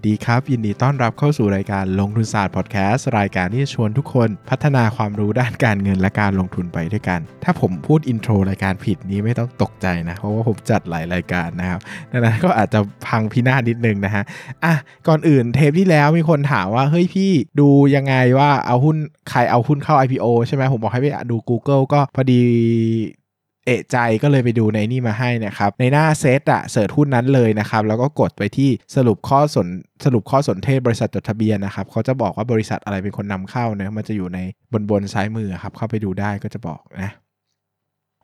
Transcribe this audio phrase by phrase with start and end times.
[0.00, 11.80] วัสดีครับ ยินดีต้อนรับเข้าสู่รายการลงทุนศาสตร์พอดแคสต์รายการที่ชวนทุกคนพัฒนาความรู้ด้านการเงินและการลงทุนไปด้วยกัน ถ้าผมพูด intro รายการผิดนี้ไม่ต้องตกใจนะ เพราะว่าผมจัดหลายรายการนะครับ
[12.12, 14.24] ดังนั้นก็อาจจะพังพินาศนิดนึงนะฮะ
[14.64, 14.74] อะ
[15.08, 17.30] ก่อนอื่นเทปที่แล้วมีคนถามว่าเฮ้ยพี่
[17.60, 18.96] ดูยังไงว่าเอาหุ้น
[19.30, 22.42] ใครเอาหุ้นเข้า IPO ใช่ไหมผมบอกให้ไปดู Google ก็พอดี
[23.66, 29.66] เอะใจก็เลยไปดูในนี่มาให้นะครับ ในหน้าเซตอะเสิร์ชหุ้นนั้นเลยนะครับ แล้วก็กดไปที่สรุปข้อสน
[30.04, 34.38] สรุปข้อสนเทศบริษัทจดทะเบียนนะครับเขาจะบอกว่าบริษัทอะไรเป็นคนนำเข้านะมันจะอยู่ใน
[34.72, 37.10] บนบนซ้ายมือครับเข้าไปดูได้ก็จะบอกนะ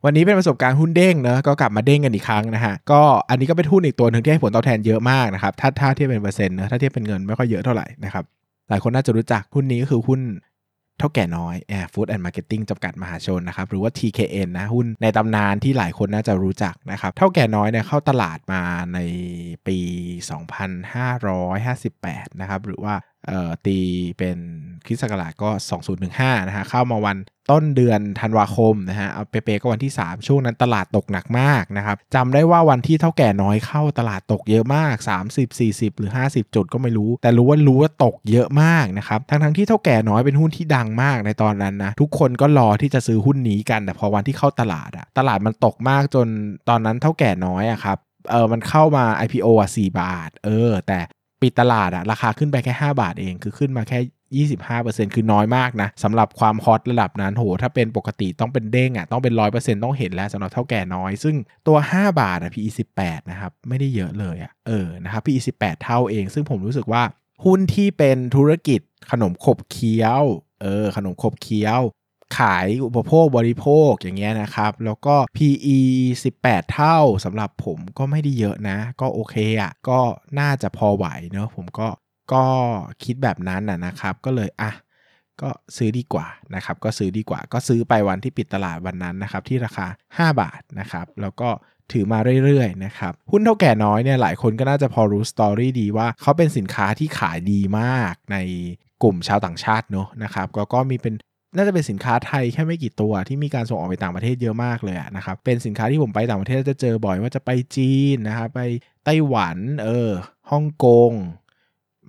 [0.04, 3.00] วันนี้เป็นประสบการณ์หุ้นเด้งเนะก็กลับมาเด้งกันอีกครั้งนะฮะก็
[3.30, 8.24] อันนี้ก็เป็นหุ้นอีกตัวหนึ่งที่ให้ผลตอบแทนเยอะมากนะครับถ้าถ้าเทียบเป็นเปอร์เซ็นต์เนะถ้าเทียบเป็นเงินไม่ค่อยเยอะเท่าไหร่นะครับ
[8.68, 10.20] หลายคนน่าจะรู้จักหุ้นนี้ก็คือหุ้น
[10.98, 18.62] เท่าแก่น้อยแอร์ฟู้ดแอนด์มาร์เก็ตติ้งจำกัดมหาชนนะครับหรือว่า TKN นะหุ้นในตำนานที่หลายคนน่าจะรู้จักนะครับเถ้าแก่น้อยเนี่ยเข้าตลาดมา
[18.94, 18.98] ใน
[19.66, 19.78] ปี
[21.44, 22.94] 2558 นะครับหรือว่า
[23.66, 23.78] ตี
[24.18, 24.38] เป็น
[24.86, 25.50] คริสต์ศักราชก็
[25.98, 27.16] 2015 นะฮะเข้ามาวัน
[27.50, 34.94] ต้นเดือนธันวาคมนะฮะเอาเป๊ะๆก็วันที่ 3 ช่วงนั้นตลาดตกหนักมากนะครับจำได้ว่าวันที่เท่าแก่น้อยเข้าตลาดตกเยอะมาก
[35.28, 46.26] 30 40 หรือ 50 จุดก็ไม่รู้ แต่รู้ว่ารู้ว่าตกเยอะมากนะครับทั้งทั้งๆที่เท่าแก่น้อยเป็นหุ้นที่ดังมากในตอนนั้นนะทุกคนก็รอที่จะซื้อหุ้นนี้กัน แต่พอวันที่เข้าตลาดอะตลาดมันตกมากจน
[46.68, 47.98] ตอนนั้นเท่าแก่น้อยอะครับ
[48.30, 50.98] เออมันเข้ามา IPO อะ4บาท เออ แต่
[51.42, 53.98] ปิดตลาดอะราคาขึ้นไปแค่ 5 บาทเอง คือขึ้นมาแค่
[54.34, 67.02] 25%คือน้อยมากนะสำหรับความฮอตระดับนั้นโหถ้าเป็นปกติต้องเป็นเด้งอะต้องเป็น 100%ต้องเห็นแล้วสำหรับเท่าแก่น้อย ซึ่งตัว 5 บาทอะ PE 18นะครับไม่ได้เยอะเลยอะเออนะครับ PE 18 เท่าเอง ซึ่งผมรู้สึกว่า
[67.44, 68.80] หุ้นที่เป็นธุรกิจ
[69.10, 70.22] ขนมขบเคี้ยว
[70.62, 71.80] เออขนมขบเคี้ยว
[72.38, 75.78] ขายอุปโภคบริโภคอย่างเงี้ยนะครับ แล้วก็ PE
[76.26, 80.00] 18 เท่าสำหรับผมก็ไม่ได้เยอะนะ ก็โอเคอะ่ะก็
[80.38, 81.88] น่าจะพอไหวเนอะผมก็
[82.32, 82.44] ก็
[83.04, 84.72] คิดแบบนั้นนะนะครับ ก็เลยอะ
[85.42, 89.86] ก็ซื้อดีกว่านะครับ ก็ซื้อดีกว่า ก็ซื้อไปวันที่ปิดตลาดวันนั้นนะครับ ที่ราคา
[90.18, 91.48] 5 บาทนะครับ แล้วก็
[91.92, 98.36] ถือมาเรื่อยๆนะครับ หุ้นเท่าแก่น้อยเนี่ยหลายคนก็น่าจะพอรู้สตอรี่ดีว่าเขาเป็นสินค้าที่ขายดีมากใน
[99.02, 101.14] กลุ่มชาวต่างชาติเนอะนะครับก็ก็มีเป็น
[101.56, 108.60] น่าจะเป็นสินค้าไทยแค่ไม่กี่ตัวที่มีการส่งออกไปต่างประเทศเยอะมากเลยนะครับ เป็นสินค้าที่ผมไปต่างประเทศจะเจอบ่อยว่าจะไปจีนนะครับไป
[109.04, 110.10] ไต้หวันเออ
[110.50, 111.12] ฮ่องกง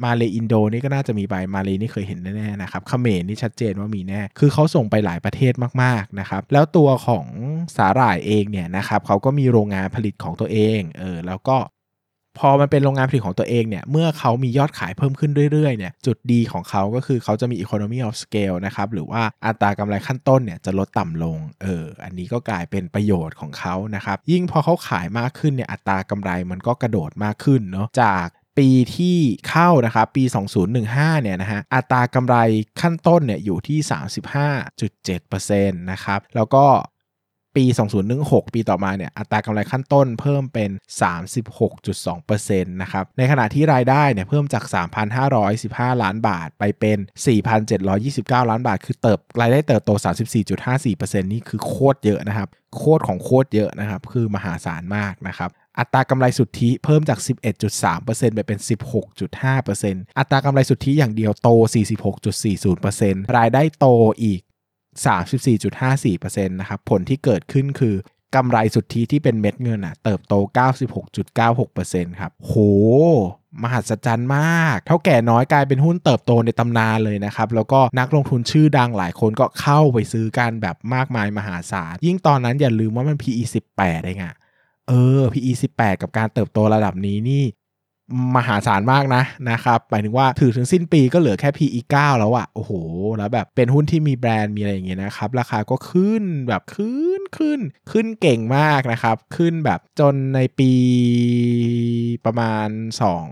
[0.03, 5.53] มาเลอินโดนี่ก็น่าจะมีไปมาเลนี่เคยเห็นแน่ๆนะครับเขมรนี่ชัดเจนว่ามีแน่ คือเขาส่งไปหลายประเทศ
[5.83, 7.25] มากๆนะครับ แล้วตัวของ
[7.77, 11.57] สาหร่ายเองเนี่ยนะครับเขาก็มีโรงงานผลิตของตัวเองเออแล้วก็
[12.41, 28.27] พอมันเป็นโรงงานผลิตของตัวเองเนี่ย เมื่อเขามียอดขายเพิ่มขึ้นเรื่อยๆ เนี่ย จุดดีของเขาก็คือเขาจะมี economy of scale นะครับ หรือว่าอัตรากำไรขั้นต้นเนี่ยจะลดต่ำลง เออ อันนี้ก็กลายเป็นประโยชน์ของเขานะครับ ยิ่งพอเขาขายมากขึ้นเนี่ย อัตรากำไรมันก็กระโดดมากขึ้นเนาะ จาก
[28.57, 29.17] ปีที่
[29.49, 30.23] เข้านะครับปี
[30.73, 32.35] 2015 เนี่ยนะฮะอัตรากำไร
[32.81, 33.79] ขั้นต้นเนี่ยอยู่ที่
[35.19, 36.65] 35.7%นะครับแล้วก็
[37.55, 37.65] ปี
[38.09, 40.69] 2016 ปีต่อมาเนี่ยอัตรากำไรขั้นต้นเพิ่มเป็น
[41.65, 44.63] 36.2%นะครับ ในขณะที่รายได้เนี่ยเพิ่มจาก
[45.33, 46.97] 3,515 ล้านบาทไปเป็น
[47.73, 49.91] 4,729 ล้านบาท คือเติบรายได้เติบโต
[50.59, 57.19] 34.54%นี่คือโคตรเยอะนะครับ โคตรของโคตรเยอะนะครับ คือมหาศาลมากนะครับ อัตรากำไรสุทธิเพิ่มจาก
[57.77, 58.59] 11.3%ไปเป็น
[59.23, 61.49] 16.5%อัตรากำไรสุทธิอย่างเดียวโต
[62.43, 63.87] 46.40%รายได้โต
[64.23, 64.41] อีก
[65.65, 67.95] 34.54%นะครับผลที่เกิดขึ้นคือ
[68.35, 70.33] กำไรสุทธิที่เป็นเม็ดเงินอะเติบโต
[71.07, 72.53] 96.96%ครับโห
[73.63, 83.43] มหัศจรรย์มาก เท่าแก่น้อยกลายเป็นหุ้นเติบโตในตำนานเลยนะครับ แล้วก็นักลงทุนชื่อดังหลายคนก็เข้าไปซื้อกันแบบมากมายมหาศาล ยิ่งตอนนั้นอย่าลืมว่ามัน PE
[83.75, 84.35] 18เองอะ
[84.87, 87.43] เออ PE 18 กับการเติบโตระดับนี้นี่
[88.35, 92.71] มหาศาลมากนะนะครับหมายถึงว่าถือถึงสิ้นปีก็เหลือแค่ PE 9 แล้วอะโอ้โห
[93.17, 97.59] แล้วแบบเป็นหุ้นที่มีแบรนด์มีอะไรอย่างเงี้ยนะครับ ราคาก็ขึ้นแบบขึ้นขึ้น
[97.91, 100.73] ขึ้นเก่งมากนะครับ ขึ้นแบบจนในปี
[102.25, 102.67] ประมาณ
[103.11, 103.29] 2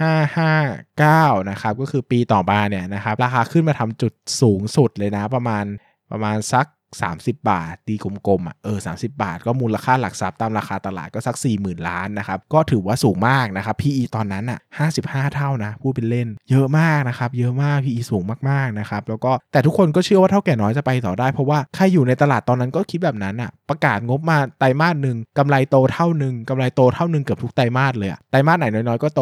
[0.00, 5.64] 559 นะครับ ก็คือปีต่อมาเนี่ยนะครับ ราคาขึ้นมาทำจุดสูงสุดเลยนะประมาณ
[6.10, 6.66] ประมาณสัก
[7.12, 14.60] 30 บาทตีกลมๆอะเออ30บาท ก็มูลค่าหลักทรัพย์ตามราคาตลาดก็สัก 40,000 ล้านนะครับ ก็ถือว่าสูงมากนะครับ PE ตอนนั้นอะ
[14.96, 29.20] 55 เท่านะ พูดเป็นเล่น เยอะมากนะครับ เยอะมาก PE สูงมากๆนะครับแล้วก็แต่ทุกคนก็เชื่อว่าเท่าแก่น้อยจะไปต่อได้ เพราะว่าใครอยู่ในตลาดตอนนั้นก็คิดแบบนั้นอะประกาศงบมาไตรมาสหนึ่งกำไรโตเท่าหนึ่งกำไรโตเท่าหนึ่งเกือบทุกไตรมาสเลยไตรมาสไหนน้อยๆก็โต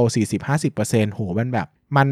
[0.57, 2.09] 40-50%โหมันแบบ มัน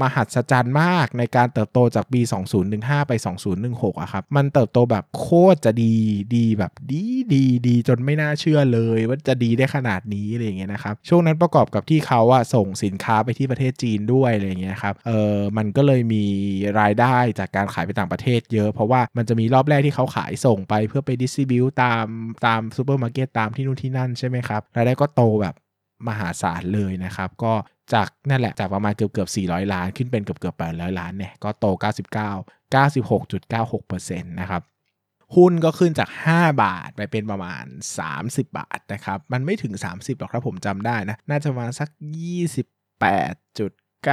[0.00, 2.20] มหัศจรรย์มากในการเติบโตจากปี
[2.64, 3.12] 2015 ไป
[3.58, 5.94] 2016อะครับ มันเติบโตแบบโคตรจะดี
[6.36, 16.24] ดีแบบดีดีดีจนไม่น่าเชื่อเลย ว่าจะดีได้ขนาดนี้อะไรอย่างเงี้ยนะครับ ช่วงนั้นประกอบกับที่เขาอะส่งสินค้าไปที่ประเทศจีนด้วยอะไรอย่างเงี้ยครับ เออมันก็เลยมี
[16.80, 22.06] รายได้จากการขายไปต่างประเทศเยอะ เพราะว่ามันจะมีรอบแรกที่เขาขายส่งไปเพื่อไป distribute ตาม
[22.46, 25.54] ตามซูเปอร์มาร์เก็ตตามที่นู่นที่นั่นใช่ไหมครับ รายได้ก็โตแบบ
[26.08, 27.52] มหาศาลเลยนะครับ ก็
[27.94, 31.78] จากนั่นแหละจากประมาณเกือบเกือบ400 ล้าน ขึ้นเป็นเกือบเกือบ800 ล้านเนี่ยก็โต 99
[32.74, 34.62] 96.96%นะครับ
[35.36, 37.64] หุ้นก็ขึ้นจาก 5 บาทไปเป็นประมาณ
[38.10, 41.88] 30 บาทนะครับ มันไม่ถึง 30 หรอกถ้าผมจำได้นะ น่าจะประมาสัก
[42.74, 43.72] 28จุด
[44.08, 44.10] 9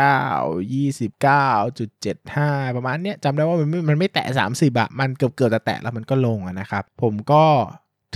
[0.76, 7.44] 29.75 ประมาณเนี้ยจำได้ว่ามันไม่มันไม่แตะ 30อะมันเกือบเกือบจะแตะแล้วมันก็ลงนะครับ ผมก็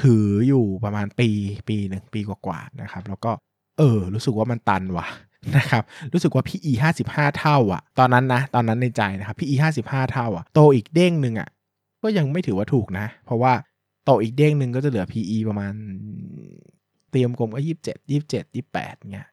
[0.04, 1.30] ถืออยู่ประมาณปี
[1.70, 3.32] ปีหนึ่งปีกว่าๆนะครับ แล้วก็
[3.78, 5.08] เออ รู้สึกว่ามันตันว่ะ
[5.58, 5.84] นะครับ
[6.14, 6.72] รู้สึกว่า PE
[7.06, 11.50] 55 เท่าอะตอนนั้นนะตอนนั้นในใจนะครับ PE 55 เท่าอะโตอีกเด้งหนึ่งอะ
[12.04, 13.54] ก็ยังไม่ถือว่าถูกนะ เพราะว่า
[14.06, 15.74] โตอีกเด้งหนึ่งก็จะเหลือ PE ประมาณ
[17.12, 19.30] เตรียมกลมก็27 27 28เงี้ย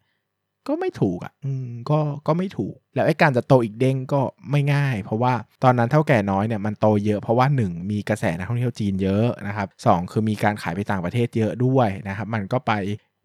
[0.68, 4.20] ก็ไม่ถูกอะ่ะอืมก็ก็ไม่ถูก แล้วไอ้การจะโตอีกเด้งก็
[4.50, 5.34] ไม่ง่าย เพราะว่า
[5.64, 12.72] ตอนนั้นเท่าแก่น้อยเนี่ยมันโตเยอะเพราะว่า 1 มีกระแสนักท่องเที่ยวจีนเยอะนะครับสคือมีการขายไปต่างประเทศเยอะด้วยนะครับ มันก็ไป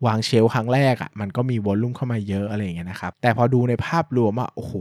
[0.06, 4.74] วางเชลครั้งแรกอะ่ะมันก็มีวอลลุ่มเข้ามาเยอะอะไรอย่างเงี้ยนะครับ แต่พอดูในภาพรวมอะโอ้โห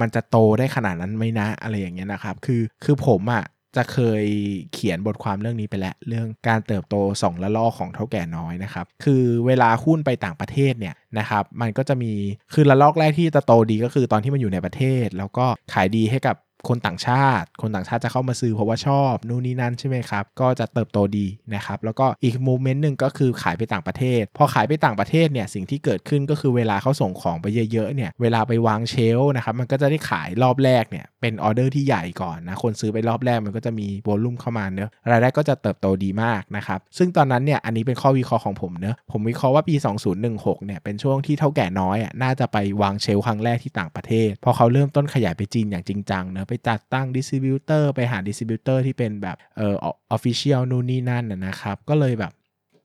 [0.00, 3.44] มันจะโตได้ขนาดนั้นไหมนะอะไรอย่างเงี้ยนะครับ คือคือผมอะ
[3.76, 4.24] จะเคย
[4.72, 12.12] เขียนบทความเรื่องนี้ไปแล้ว เรื่องการเติบโต 2 ละลอกของเท่าแก่น้อยนะครับ คือเวลาหุ้นไปต่างประเทศเนี่ยนะครับ มันก็จะมี
[12.54, 16.36] คือละลอกแรกที่จะโตดีก็คือตอนที่มันอยู่ในประเทศ แล้วก็ขายดีให้กับ
[16.68, 39.74] คนต่างชาติ คนต่างชาติจะเข้ามาซื้อเพราะว่าชอบนู่นนี่นั่นใช่ไหมครับ ก็จะเติบโตดีนะครับ แล้วก็อีก moment หนึ่งก็คือขายไปต่างประเทศ พอขายไปต่างประเทศเนี่ยสิ่งที่เกิดขึ้นก็คือเวลาเขาส่งของไปเยอะๆเนี่ยเวลาไปวาง shelf นะครับมันก็จะได้ขายรอบแรกเนี่ยเป็นออเดอร์ที่ใหญ่ก่อนนะคนซื้อไปรอบแรกมันก็จะมี volume เข้ามาเนอะรายได้ก็จะเติบโตดีมากนะครับซึ่งตอนนั้นเนี่ยอันนี้เป็นข้อวิเคราะห์ของผมเนอะผมวิเคราะห์ว่าปี
[40.20, 52.32] 2016เนี่ยเป็นช่วงที่เถ้าแก่น้อยอะน่าจะไปวาง shelf ครั้งแรกที่ต่างประเทศพอเขาเริ่มต้นขยายไปจีนอย่างจริงจังเนอะไปจัดตั้ง distributor ไปหา distributor ที่เป็นแบบเออออฟฟิเชียลนู่นนี่นั่นนะครับ ก็เลยแบบ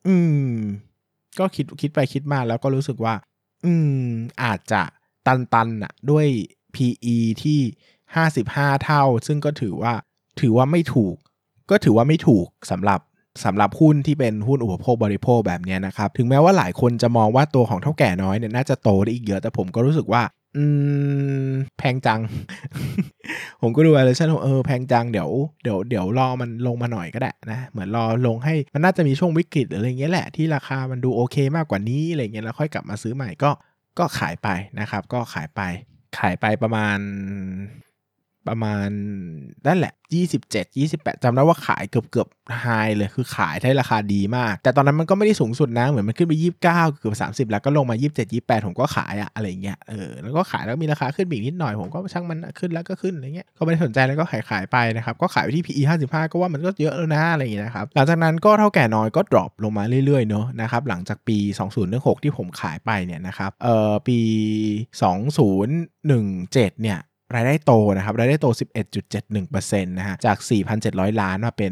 [0.08, 0.16] อื
[0.50, 0.54] ม
[1.40, 3.16] ก็คิดคิดไปคิดมาแล้วก็รู้สึกว่า
[3.66, 4.08] อืม
[4.44, 4.82] อาจจะ
[5.26, 6.28] ตันตันอะด้วย
[6.76, 7.60] PE ที่
[8.22, 9.94] 55 เท่า ซึ่งก็ถือว่า
[10.42, 11.16] ถือว่าไม่ถูก
[11.70, 13.00] ก็ถือว่าไม่ถูกสำหรับ
[13.46, 20.22] สำหรับหุ้นที่เป็นหุ้นอุปโภคบริโภคแบบนี้นะครับ ถึงแม้ว่าหลายคนจะมองว่าตัวของเท่าแก่น้อยเนี่ยน่าจะโตได้อีกเยอะ แต่ผมก็รู้สึกว่า
[20.58, 20.64] อื
[21.37, 21.37] ม
[21.80, 22.22] แพงจัง
[23.62, 25.30] ผมก็ดู valuation เออแพงจังเดี๋ยว
[25.64, 33.52] เดี๋ยวเดี๋ยวรอมันลงมาหน่อยก็ได้นะ เหมือนรอลงให้มันน่าจะมีช่วงวิกฤตหรืออะไรเงี้ยแหละที่ราคามันดูโอเคมากกว่านี้อะไรเงี้ยแล้วค่อยกลับมาซื้อใหม่ก็
[34.00, 34.48] ก็ขายไป
[34.80, 35.62] นะครับ ก็ขายไป
[36.18, 36.98] ขายไปประมาณ
[38.48, 38.88] ประมาณ
[39.68, 39.94] นั่นแหละ
[40.38, 42.28] 27 28จำได้ว่าขายเกือบเกือบ
[42.62, 56.32] high เลยคือขายได้ราคาดีมาก แต่ตอนนั้นมันก็ไม่ได้สูงสุดนะ เหมือนมันขึ้นไป 29 เกือบ 30 แล้วก็ลงมา 27 28 ผมก็ขายอะอะไรเงี้ยเออแล้วก็ขายแล้วมีราคาขึ้นอีกนิดหน่อย ผมก็ช่างมันขึ้นแล้วก็ขึ้นอะไรเงี้ยก็ไม่ได้สนใจแล้วก็ขายขายไปนะครับ ก็ขายไปที่ PE 55
[56.32, 61.38] ก็ว่ามันก็เยอะแล้วนะอะไรอย่างเงี้ยนะครับหลังจากนั้นก็เถ้าแก่น้อยก็ drop ลงมาเรื่อยๆเนาะนะครับหลังจากปี
[61.82, 64.20] 2016 ที่ผมขายไปเนี่ยนะครับเอ่อปี
[65.08, 67.00] 2017 เนี่ย
[67.36, 68.48] รายได้โตนะครับรายได้โต
[69.02, 70.38] 11.71%นะฮะจาก
[70.80, 71.72] 4,700 ล้านมาเป็น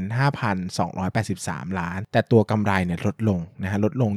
[0.90, 4.12] 5,283 ล้าน แต่ตัวกำไรเนี่ยลดลงนะฮะลดลง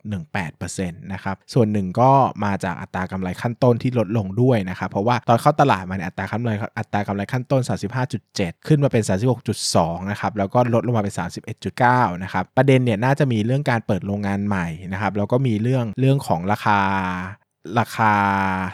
[0.00, 2.10] 22.18%นะครับส่วนหนึ่งก็
[2.44, 7.62] มาจากอัตรากำไรขั้นต้นที่ลดลงด้วยนะครับเพราะว่าตอนเข้าตลาดมาเนี่ยอัตรากำไรอัตรากำไรขั้นต้น
[8.10, 9.02] 35.7 ขึ้นมาเป็น
[9.56, 11.14] 36.2 นะครับแล้วก็ลดลงมาเป็น
[11.68, 16.80] 31.9 นะครับประเด็นเนี่ยน่าจะมีเรื่องการเปิดโรงงานใหม่นะครับแล้วก็มีเรื่องเรื่องของราคา
[17.78, 18.12] ราคา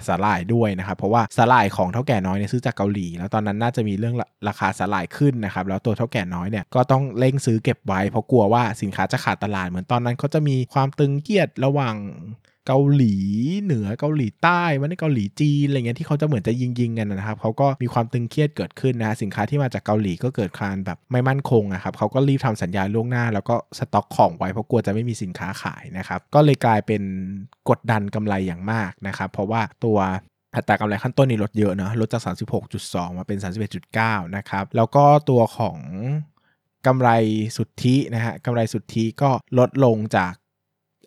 [0.09, 4.15] สาหร่ายด้วยนะครับ เพราะว่าสาหร่ายของเท่าแก่น้อยเนี่ยซื้อจากเกาหลี แล้วตอนนั้นน่าจะมีเรื่อง
[4.49, 11.95] ราคาสาหร่ายขึ้นนะครับ แล้วตัวเท่าแก่น้อยเนี่ยก็ต้องเร่งซื้อเก็บไว้เพราะกลัวว่าสินค้าจะขาดตลาดเหมือนตอนนั้นเขาจะมีความตึงเครียดระหว่าง
[12.73, 13.17] เกาหลี
[13.63, 27.03] เหนือเกาหลีใต้วันนี้เกาหลีจีนอะไรเงี้ยที่เขาจะเหมือนจะยิงยิงกันนะครับเขาก็มีความตึงเครียดเกิดขึ้นนะสินค้าที่มาจากเกาหลีก็เกิดการแบบไม่มั่นคงนะครับเขาก็รีบทำสัญญาล่วงหน้า แล้วก็สต็อกของไว้เพราะกลัวจะไม่มีสินค้าขายนะครับก็เลยกลายเป็น
[27.69, 29.99] กดดันกำไรอย่างมากนะครับเพราะว่าตัว
[30.55, 32.23] อัตรากำไรขั้นต้นนี่ลดเยอะนะลดจาก
[32.71, 33.39] 36.2 มาเป็น
[33.87, 35.79] 31.9 นะครับ แล้วก็ตัวของ
[36.87, 37.11] กำไร
[37.57, 40.33] สุทธินะฮะกำไรสุทธิก็ลดลงจาก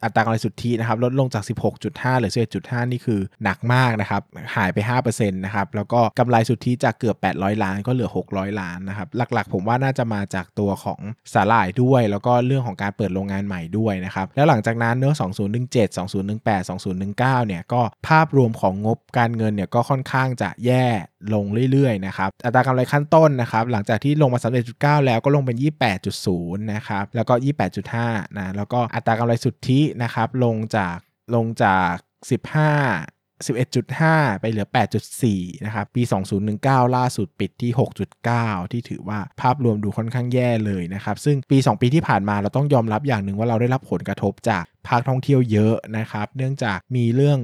[0.03, 1.43] อัตรากำไรสุทธินะครับลดลงจาก
[1.81, 4.21] 16.5หรือ11.5 นี่คือหนักมากนะครับ
[4.55, 10.99] หายไป 5%นะครับแล้วก็กำไรสุทธิจากเกือบ 800 ล้านก็เหลือ 600 ล้านนะครับหลักๆ ผมว่าน่าจะมาจากตัวของ
[11.33, 16.69] สาหร่ายด้วย แล้วก็เรื่องของการเปิดโรงงานใหม่ด้วยนะครับแล้วหลังจากนั้นเนื้อ2017 2018
[17.09, 20.85] 2019เนี่ยก็ภาพรวมของงบการเงินเนี่ยก็ค่อนข้างจะแย่
[21.33, 24.39] ลงเรื่อยๆนะครับอัตรากำไรขั้นต้นนะครับหลังจากที่ลงมา
[24.73, 25.57] 31.9 แล้วก็ลงเป็น
[26.11, 27.33] 28.0 นะครับแล้วก็
[27.85, 30.97] 28.5 นะแล้วก็อัตรากำไรสุทธินะครับลงจาก
[31.35, 31.93] ลงจาก
[32.29, 34.67] 15 11.5 ไปเหลือ
[35.15, 36.01] 8.4 นะครับ ปี
[36.49, 37.71] 2019 ล่าสุดปิดที่
[38.21, 47.39] 6.9 ที่ถือว่าภาพรวมดูค่อนข้างแย่เลยนะครับ ซึ่งปี 2 ปีที่ผ่านมาเราต้องยอมรับอย่างหนึ่งว่าเราได้รับผลกระทบจากภาคท่องเที่ยวเยอะนะครับ เนื่องจากมีเรื่อง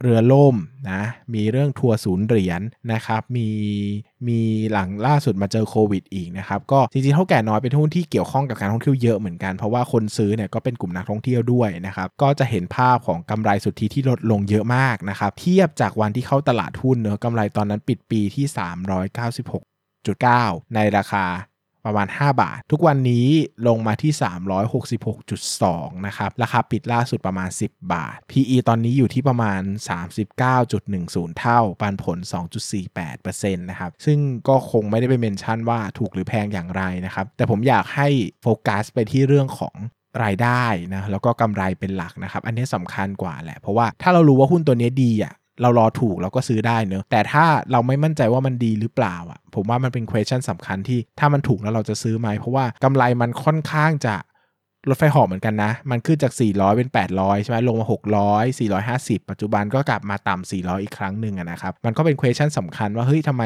[0.00, 0.56] เรือล่ม
[0.90, 1.02] นะ
[1.34, 3.48] มีเรื่องทัวร์ศูนย์เหรียญนนะครับมี
[4.28, 4.40] มี
[4.72, 18.46] หลังล่าสุดมาเจอโควิดอีกนะครับก็จริงๆเท่าแก่น้อยเป็นหุ้นที่เกี่ยวข้องกับการท่องเที่ยวเยอะเหมือนกัน เพราะว่าคนซื้อเนี่ยก็เป็นกลุ่มนักท่องเที่ยวด้วยนะครับก็จะเห็นภาพของกำไรสุทธิที่ลดลงเยอะมากนะครับเทียบจากวันที่เข้าตลาดหุ้นเนอะกำไรตอนนั้นปิดปีที่
[20.04, 21.26] 396.9 ในราคา
[21.86, 23.26] ประมาณ 5 บาท ทุกวันนี้
[23.68, 24.12] ลงมาที่
[24.88, 29.60] 366.2 นะครับ ราคาปิดล่าสุดประมาณ 10 บาท PE ตอนนี้อยู่ที่ประมาณ
[30.50, 32.18] 39.10 เท่า ปันผล
[32.92, 38.08] 2.48%นะครับ ซึ่งก็คงไม่ได้ไปเมนชั่นว่าถูกหรือแพงอย่างไรนะครับ แต่ผมอยากให้
[38.42, 39.74] โฟกัสไปที่เรื่องของ
[40.24, 40.64] รายได้
[40.94, 54.16] นะแล้วก็กำไรเป็นหลักนะครับ อันนี้สำคัญกว่าแหละ เพราะว่าถ้าเรารู้ว่าหุ้นตัวนี้ดีอะ เรารอถูกเราก็ซื้อได้เนอะแต่ถ้าเราไม่มั่นใจว่ามันดีหรือเปล่าอะ ผมว่ามันเป็น question สำคัญที่ถ้ามันถูกแล้วเราจะซื้อไหมเพราะว่ากำไรมันค่อนข้างจะ
[54.88, 63.44] รถไฟหอบเหมือนกันนะ มันขึ้นจาก 400 เป็น 800 ใช่ไหมลงมา 600 450 ปัจจุบันก็กลับมาต่ำ400 อีกครั้งหนึ่งนะครับ มันก็เป็น question สำคัญว่า เฮ้ยทำไม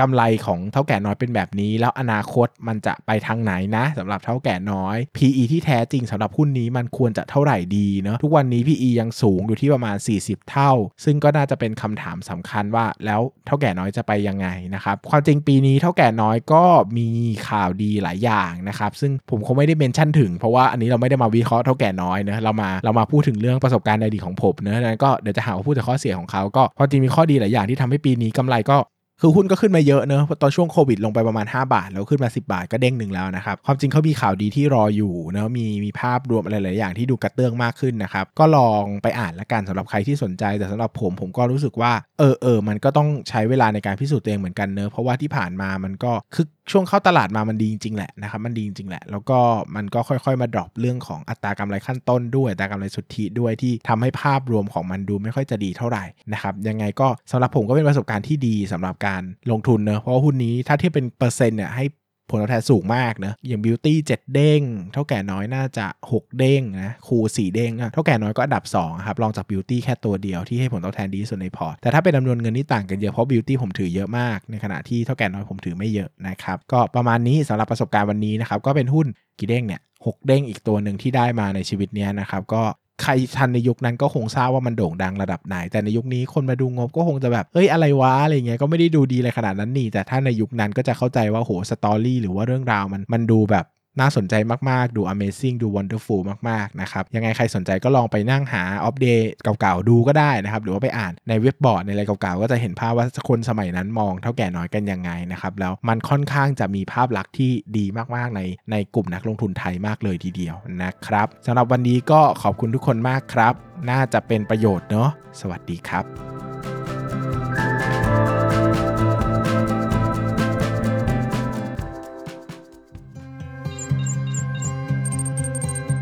[0.00, 10.72] กำไรของเท่าแก่น้อยเป็นแบบนี้ แล้วอนาคตมันจะไปทางไหนนะสำหรับเท่าแก่น้อย PE ที่แท้จริงสำหรับหุ้นนี้มันควรจะเท่าไหร่ดีเนาะทุกวันนี้ PE ยังสูงอยู่ที่ประมาณ 40 เท่า
[11.04, 16.64] ซึ่งก็น่าจะเป็นคำถามสำคัญว่าแล้วเท่าแก่น้อยจะไปยังไงนะครับความจริงปีนี้เท่าแก่น้อยก็
[16.98, 17.08] มี
[17.48, 28.76] ข่าวดีหลายอย่างนะครับซึ่งผมคงไม่ได้เมนชั่นถึงเพราะว่าอันนี้เราไม่ได้มาวิเคราะห์เท่าแก่น้อยเนะเรามาเรามาพูดถึงเรื่องประสบการณ์ในอดีตของผมเนะนั้นก็เดี๋ยวจะหาว่าพูดแต่ข้อเสียของเขาก็ความจริงมีข้อดีหลายอย่างที่ทำให้ปีนี้กำไรก็
[29.20, 49.38] คือหุ้นก็ขึ้นมาเยอะเนอะตอนช่วงโควิดลงไปประมาณ 5 บาท แล้วขึ้นมา 10 บาทก็เด้งหนึ่งแล้วนะครับ ความจริงเขามีข่าวดีที่รออยู่เนอะมีมีภาพรวมอะไรหลายอย่างที่ดูกระเตื้องมากขึ้นนะครับ ก็ลองไปอ่านละกันสำหรับใครที่สนใจ แต่สำหรับผมผมก็รู้สึกว่า เออเออมันก็ต้องใช้เวลาในการพิสูจน์ตัวเองเหมือนกันเนอะเพราะว่าที่ผ่านมามันก็คึก ช่วงเข้าตลาดมามันดีจริงๆแหละนะครับมันดีจริงๆแหละ แล้วก็
[49.76, 61.84] มันก็ค่อยๆ มาดรอปเรื่องของอัตรากำไรขั้นต้นด้วยอัตรากำไรสุทธิด้วยที่ทำให้ภาพรวมของมันดูไม่ค่อยจะดีเท่าไหร่นะครับยังไงก็สำหรับผมก็เป็นประสบการณ์ที่ดีสำหรับการลงทุนเนอะเพราะว่าหุ้นนี้ถ้าเทียบเป็นเปอร์เซ็นต์เนี่ยให้
[62.30, 64.60] ผลตอบแทนสูงมากนะอย่างบิวตี้เจ็ดเด้ง
[64.92, 79.06] เถ้าแก่น้อยน่าจะ 6 เด้งนะคูสี่เด้งเถ้าแก่น้อยก็อันดับ2ครับรองจากบิวตี้แค่ตัวเดียวที่ให้ผลตอบแทนดีที่สุดในพอร์ตแต่ถ้าเป็นจำนวนเงินนี่ต่างกันเยอะเพราะบิวตี้ผมถือเยอะมากในขณะที่เถ้าแก่น้อยผมถือไม่เยอะนะครับก็ประมาณนี้สำหรับประสบการณ์วันนี้นะครับก็เป็นหุ้น
[79.38, 82.62] กี่เด้งเนี่ยหกเด้งอีกตัวหนึ่งที่ได้มาในชีวิตเนี้ยนะครับก็
[83.02, 93.64] ใครทันในยุคนั้นก็คงทราบว่ามันโด่งดังระดับไหน แต่ในยุคนี้คนมาดูงบก็คงจะแบบเอ้ยอะไรวะอะไรเงี้ยก็ไม่ได้ดูดีเลยขนาดนั้นนี่แต่ถ้าในยุคนั้นก็จะเข้าใจว่าโหสตอรี่หรือว่าเรื่องราวมันมันดูแบบ
[94.00, 94.34] น่าสนใจ
[94.70, 99.24] มากๆ ดู Amazing ดู Wonderful มากๆนะครับยังไงใครสนใจก็ลองไปนั่งหาอัปเดต
[99.60, 107.84] เก่าๆ ดูก็ได้นะครับ หรือว่าไปอ่านในเว็บบอร์ดในอะไรเก่าๆ ก็จะเห็นภาพว่าคนสมัยนั้นมองเท่าแก่น้อยกันยังไงนะครับแล้วมันค่อนข้างจะมีภาพลักษณ์ที่ดี
[108.16, 113.54] มากๆในในกลุ่มนักลงทุนไทยมากเลยทีเดียวนะครับสำหรับวันนี้ก็ขอบคุณทุกคนมากครับ
[113.90, 115.10] น่าจะเป็นประโยชน์เนาะ
[115.40, 116.35] สวัสดีครับ